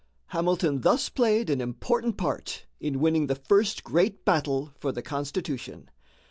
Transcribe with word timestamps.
Hamilton 0.29 0.81
thus 0.81 1.09
played 1.09 1.51
an 1.51 1.61
important 1.61 2.17
part 2.17 2.65
in 2.79 2.99
winning 3.01 3.27
the 3.27 3.35
first 3.35 3.83
great 3.83 4.25
battle 4.25 4.73
for 4.79 4.91
the 4.91 5.03
Constitution. 5.03 5.91